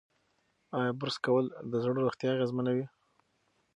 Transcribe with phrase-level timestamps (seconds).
[0.77, 2.85] ایا برس کول د زړه روغتیا اغېزمنوي؟